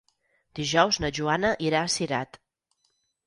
Dijous 0.59 0.97
na 1.03 1.11
Joana 1.17 1.53
irà 1.67 1.81
a 1.81 1.91
Cirat. 1.97 2.39